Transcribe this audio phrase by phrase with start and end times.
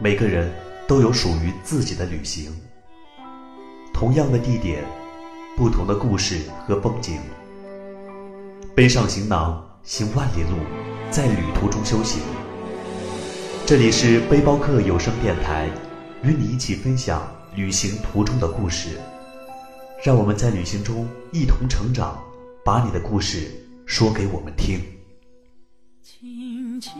[0.00, 0.48] 每个人
[0.86, 2.52] 都有属于自己的旅行。
[3.92, 4.84] 同样的地点，
[5.56, 7.18] 不同的故事和风景。
[8.76, 10.56] 背上行囊，行万里路，
[11.10, 12.22] 在旅途中修行。
[13.66, 15.68] 这里是背包客有声电台，
[16.22, 19.00] 与你一起分享旅行途中的故事。
[20.04, 22.22] 让我们在旅行中一同成长，
[22.64, 23.50] 把你的故事
[23.84, 24.80] 说给我们听。
[26.04, 26.92] 轻轻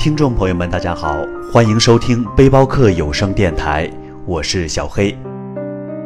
[0.00, 1.14] 听众朋友们，大家好，
[1.52, 3.86] 欢迎收听背包客有声电台。
[4.24, 5.14] 我是小黑，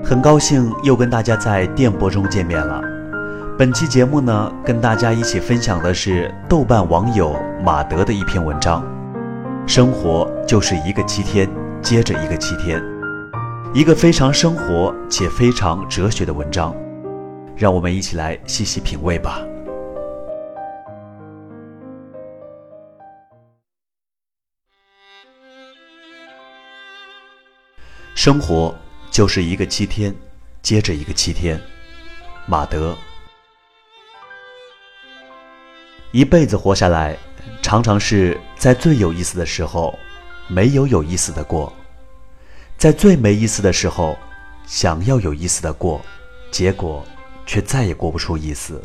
[0.02, 2.82] 很高兴又跟大家在电波中见面了。
[3.56, 8.84] 本期节目呢，跟大家一起分享的是豆瓣网友马德的一篇文章。
[9.64, 11.48] 生活就是一个七天
[11.80, 12.82] 接着一个七天，
[13.72, 16.74] 一个非常生活且非常哲学的文章，
[17.54, 19.38] 让我们一起来细细品味吧。
[28.24, 28.74] 生活
[29.10, 30.10] 就是一个七天，
[30.62, 31.60] 接着一个七天。
[32.46, 32.96] 马德，
[36.10, 37.18] 一辈子活下来，
[37.60, 39.98] 常常是在最有意思的时候，
[40.48, 41.70] 没有有意思的过；
[42.78, 44.16] 在最没意思的时候，
[44.66, 46.00] 想要有意思的过，
[46.50, 47.04] 结果
[47.44, 48.82] 却再也过不出意思。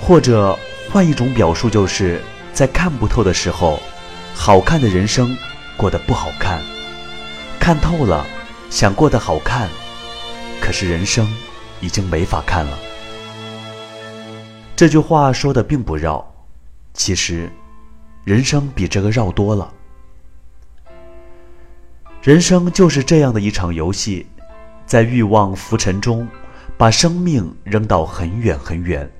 [0.00, 0.58] 或者
[0.90, 2.20] 换一种表述，就是
[2.52, 3.80] 在看不透的时候，
[4.34, 5.38] 好看的人生
[5.76, 6.60] 过得不好看。
[7.66, 8.24] 看透了，
[8.70, 9.68] 想过得好看，
[10.60, 11.28] 可是人生
[11.80, 12.78] 已经没法看了。
[14.76, 16.24] 这句话说的并不绕，
[16.94, 17.50] 其实，
[18.22, 19.68] 人生比这个绕多了。
[22.22, 24.28] 人生就是这样的一场游戏，
[24.86, 26.24] 在欲望浮沉中，
[26.78, 29.10] 把生命扔到很远很远，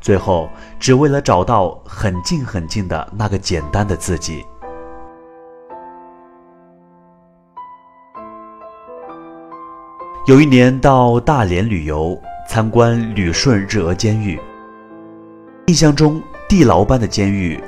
[0.00, 0.48] 最后
[0.78, 4.44] 只为了找到很近很近的那个简单的自己。
[10.26, 12.16] 有一年到大连旅游，
[12.48, 14.38] 参观旅顺日俄监狱。
[15.66, 17.60] 印象中地牢般的监狱，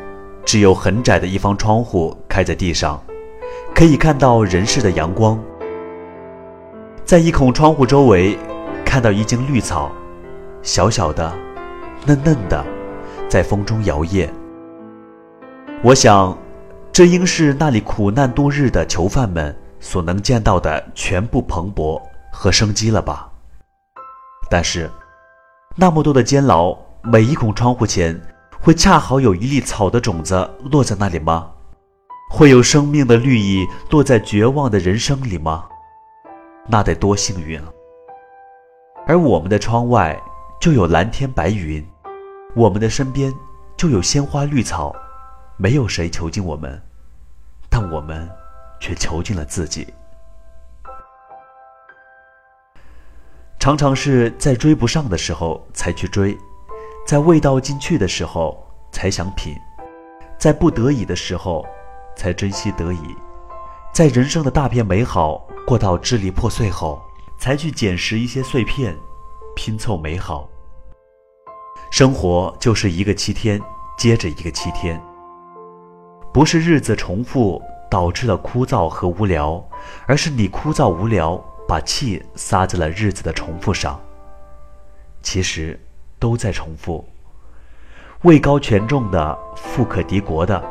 [0.44, 3.02] 只有很窄的一方窗户开在地上，
[3.74, 5.36] 可以看到人世的阳光。
[7.04, 8.38] 在一孔窗户周围，
[8.84, 9.90] 看到一茎绿草，
[10.62, 11.34] 小小的，
[12.06, 12.64] 嫩嫩的，
[13.28, 14.28] 在风中摇曳。
[15.82, 16.38] 我想，
[16.92, 22.00] 这应是那里苦难度日的囚犯们所能见到的全部蓬勃。
[22.34, 23.30] 和生机了吧？
[24.50, 24.90] 但是，
[25.76, 28.20] 那么多的监牢，每一孔窗户前，
[28.60, 31.50] 会恰好有一粒草的种子落在那里吗？
[32.30, 35.64] 会有生命的绿意落在绝望的人生里吗？
[36.66, 37.66] 那得多幸运啊！
[39.06, 40.20] 而我们的窗外
[40.60, 41.86] 就有蓝天白云，
[42.56, 43.32] 我们的身边
[43.76, 44.94] 就有鲜花绿草，
[45.56, 46.82] 没有谁囚禁我们，
[47.70, 48.28] 但我们
[48.80, 49.86] 却囚禁了自己。
[53.64, 56.36] 常常是在追不上的时候才去追，
[57.06, 59.56] 在味道进去的时候才想品，
[60.38, 61.64] 在不得已的时候
[62.14, 63.16] 才珍惜得以，
[63.90, 67.00] 在人生的大片美好过到支离破碎后，
[67.38, 68.94] 才去捡拾一些碎片，
[69.56, 70.46] 拼凑美好。
[71.90, 73.58] 生活就是一个七天
[73.96, 75.02] 接着一个七天，
[76.34, 79.66] 不是日子重复导致了枯燥和无聊，
[80.06, 81.42] 而是你枯燥无聊。
[81.66, 84.00] 把气撒在了日子的重复上。
[85.22, 85.78] 其实，
[86.18, 87.04] 都在重复。
[88.22, 90.62] 位高权重的，富可敌国的，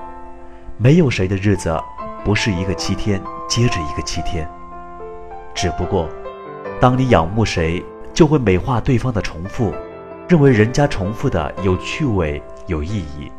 [0.78, 1.80] 没有谁的日子
[2.24, 4.50] 不是一个七天接着一个七天。
[5.54, 6.10] 只不过，
[6.80, 7.84] 当你仰慕谁，
[8.14, 9.74] 就会美化对方的重复，
[10.28, 13.32] 认为人家重复的有趣味、有意义。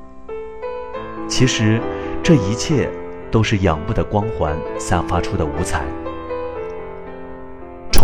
[1.29, 1.81] 其实，
[2.23, 2.89] 这一切
[3.31, 5.85] 都是仰慕的光环散发出的五彩。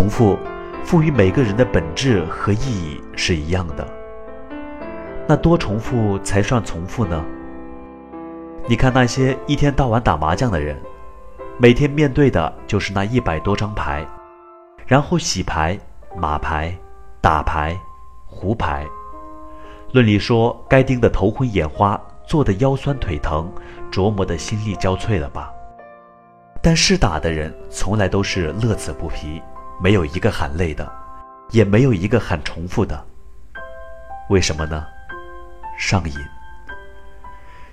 [0.00, 0.38] 重复，
[0.82, 3.86] 赋予每个人的本质和意义是一样的。
[5.28, 7.22] 那多重复才算重复呢？
[8.66, 10.74] 你看那些一天到晚打麻将的人，
[11.58, 14.02] 每天面对的就是那一百多张牌，
[14.86, 15.78] 然后洗牌、
[16.16, 16.74] 码牌、
[17.20, 17.78] 打牌、
[18.24, 18.86] 胡牌。
[19.92, 23.52] 论理说，该盯得头昏眼花，坐得腰酸腿疼，
[23.92, 25.52] 琢磨得心力交瘁了吧？
[26.62, 29.42] 但是打的人从来都是乐此不疲。
[29.82, 30.90] 没有一个喊累的，
[31.50, 33.02] 也没有一个喊重复的。
[34.28, 34.86] 为什么呢？
[35.78, 36.14] 上瘾。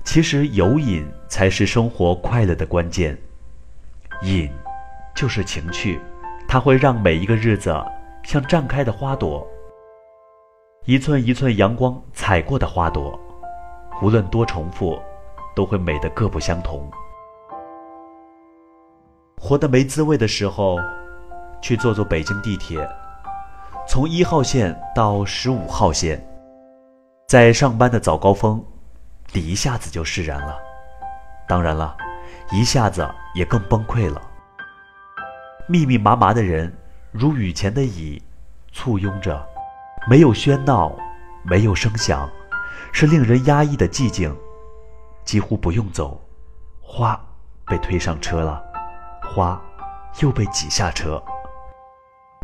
[0.05, 3.17] 其实有瘾才是生活快乐的关键。
[4.23, 4.49] 瘾，
[5.13, 5.99] 就是情趣，
[6.47, 7.75] 它会让每一个日子
[8.23, 9.45] 像绽开的花朵，
[10.85, 13.19] 一寸一寸阳光踩过的花朵，
[14.01, 14.97] 无论多重复，
[15.53, 16.89] 都会美得各不相同。
[19.39, 20.79] 活得没滋味的时候，
[21.67, 22.89] 去坐坐北京地铁，
[23.85, 26.25] 从一号线到十五号线，
[27.27, 28.63] 在上班的早高峰。
[29.33, 30.57] 你一下子就释然了，
[31.45, 31.93] 当然了，
[32.53, 33.05] 一下子
[33.35, 34.21] 也更崩溃了。
[35.67, 36.73] 密密麻麻的人，
[37.11, 38.23] 如雨前的蚁，
[38.71, 39.45] 簇拥着，
[40.09, 40.95] 没有喧闹，
[41.43, 42.29] 没有声响，
[42.93, 44.33] 是令人压抑的寂静。
[45.25, 46.17] 几乎不用走，
[46.79, 47.19] 花
[47.65, 48.63] 被推上车了，
[49.21, 49.61] 花
[50.21, 51.21] 又被挤下车。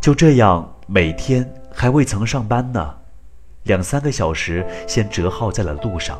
[0.03, 2.93] 就这样，每天还未曾上班呢，
[3.63, 6.19] 两三个小时先折耗在了路上。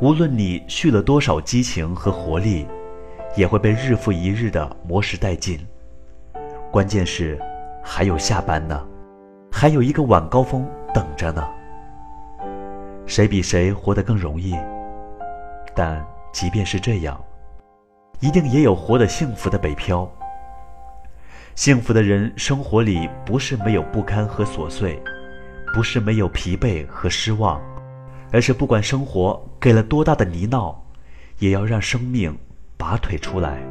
[0.00, 2.66] 无论你蓄了多少激情和活力，
[3.36, 5.60] 也会被日复一日的磨蚀殆尽。
[6.70, 7.38] 关键是，
[7.84, 8.82] 还有下班呢，
[9.50, 11.46] 还有一个晚高峰等着呢。
[13.04, 14.56] 谁比谁活得更容易？
[15.74, 17.22] 但即便是这样，
[18.20, 20.10] 一定也有活得幸福的北漂。
[21.54, 25.00] 幸福的人生活里不是没有不堪和琐碎，
[25.74, 27.60] 不是没有疲惫和失望。
[28.34, 30.74] 而是不管生活给了多大的泥淖，
[31.38, 32.34] 也要让生命
[32.78, 33.62] 拔腿出来，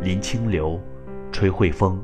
[0.00, 0.80] 临清流，
[1.32, 2.00] 吹会风，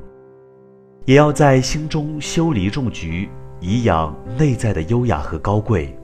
[1.05, 3.29] 也要在心中修篱种菊，
[3.61, 5.97] 以养内在的优雅和高贵。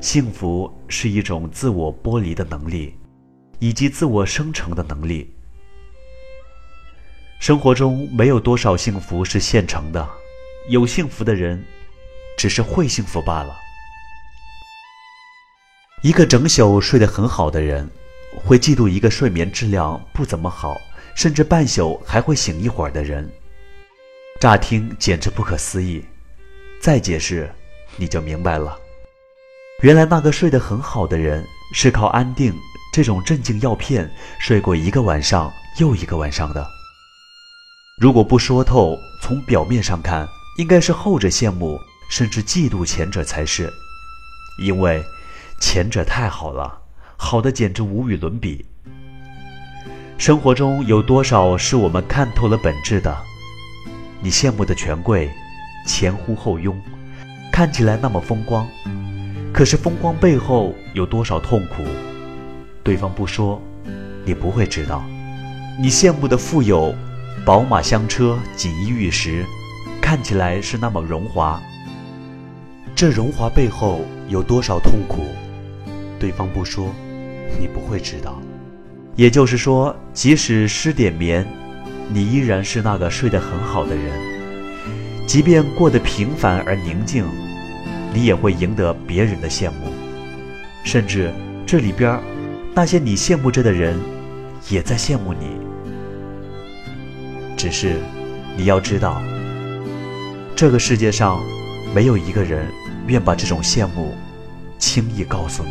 [0.00, 2.94] 幸福是一种自我剥离的能力，
[3.58, 5.35] 以及自我生成的能力。
[7.38, 10.08] 生活中没有多少幸福是现成的，
[10.68, 11.62] 有幸福的人，
[12.36, 13.54] 只是会幸福罢了。
[16.02, 17.88] 一个整宿睡得很好的人，
[18.44, 20.76] 会嫉妒一个睡眠质量不怎么好，
[21.14, 23.30] 甚至半宿还会醒一会儿的人。
[24.40, 26.04] 乍听简直不可思议，
[26.80, 27.50] 再解释
[27.96, 28.78] 你就明白了。
[29.82, 31.44] 原来那个睡得很好的人，
[31.74, 32.54] 是靠安定
[32.92, 34.10] 这种镇静药片
[34.40, 36.75] 睡过一个晚上又一个晚上的。
[37.98, 40.28] 如果不说透，从表面上看，
[40.58, 43.72] 应该是后者羡慕甚至嫉妒前者才是，
[44.62, 45.02] 因为。
[45.58, 46.80] 前者太好了，
[47.16, 48.66] 好的简直无与伦比。
[50.18, 53.16] 生活中有多少是我们看透了本质的？
[54.20, 55.30] 你羡慕的权贵，
[55.86, 56.78] 前呼后拥，
[57.50, 58.68] 看起来那么风光，
[59.50, 61.82] 可是风光背后有多少痛苦？
[62.84, 63.58] 对方不说，
[64.26, 65.02] 你不会知道。
[65.80, 66.94] 你羡慕的富有，
[67.44, 69.44] 宝马香车，锦衣玉食，
[70.00, 71.60] 看起来是那么荣华，
[72.94, 75.22] 这荣华背后有多少痛苦？
[76.18, 76.92] 对方不说，
[77.60, 78.40] 你不会知道。
[79.14, 81.46] 也就是说，即使失点眠，
[82.08, 84.12] 你依然是那个睡得很好的人；
[85.26, 87.24] 即便过得平凡而宁静，
[88.12, 89.92] 你也会赢得别人的羡慕。
[90.82, 91.32] 甚至
[91.64, 92.20] 这里边，
[92.74, 93.96] 那些你羡慕着的人，
[94.68, 95.65] 也在羡慕你。
[97.56, 97.96] 只是，
[98.54, 99.20] 你要知道，
[100.54, 101.42] 这个世界上，
[101.94, 102.70] 没有一个人
[103.06, 104.14] 愿把这种羡慕
[104.78, 105.70] 轻易告诉你。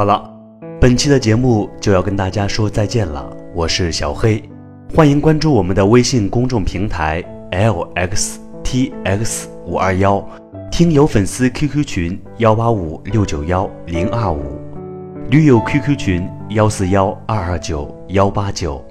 [0.00, 0.32] 好了，
[0.80, 3.30] 本期的节目就要跟大家说再见了。
[3.54, 4.42] 我是小黑，
[4.96, 10.26] 欢迎关注我们的微信公众平台 lxtx 五二幺，
[10.72, 14.58] 听友粉丝 QQ 群幺八五六九幺零二五，
[15.28, 18.82] 驴友 QQ 群幺四幺二二九幺八九。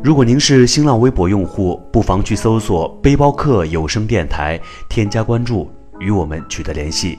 [0.00, 7.18] 如果您是新浪微博用户，不妨去搜索“背包客有声电台”，添加关注，与我们取得联系。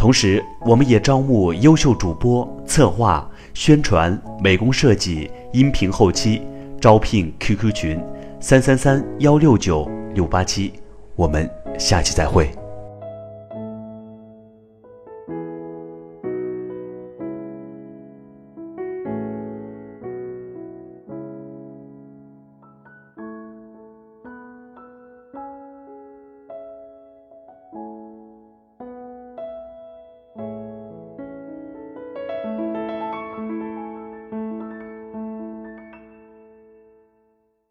[0.00, 6.40] 同时，我们也招募优秀主播、策划、宣传、美工设计、音频后期，
[6.80, 8.02] 招聘 QQ 群：
[8.40, 10.72] 三三三幺六九六八七。
[11.16, 11.46] 我们
[11.78, 12.50] 下期再会。